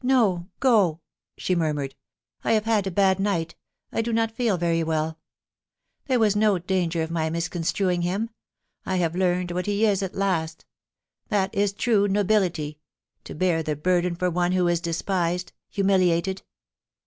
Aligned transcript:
* 0.00 0.02
No— 0.02 0.48
go!' 0.70 1.02
she 1.36 1.54
murmured. 1.54 1.94
* 2.22 2.42
I 2.42 2.52
have 2.52 2.64
had 2.64 2.86
a 2.86 2.90
bad 2.90 3.20
night; 3.20 3.54
I 3.92 4.00
do 4.00 4.14
not 4.14 4.32
feel 4.32 4.56
very 4.56 4.82
well 4.82 5.18
There 6.06 6.18
was 6.18 6.34
no 6.34 6.58
danger 6.58 7.02
of 7.02 7.10
my 7.10 7.28
miscon 7.28 7.60
struing 7.64 8.00
him. 8.02 8.30
I 8.86 8.96
have 8.96 9.14
learned 9.14 9.50
what 9.50 9.66
he 9.66 9.84
is 9.84 10.02
at 10.02 10.14
last 10.14 10.64
That 11.28 11.54
is 11.54 11.74
tme 11.74 12.08
nobility— 12.10 12.78
to 13.24 13.34
bear 13.34 13.62
the 13.62 13.76
burden 13.76 14.14
for 14.14 14.30
one 14.30 14.52
who 14.52 14.68
is 14.68 14.80
despised 14.80 15.52
humiliated. 15.68 16.40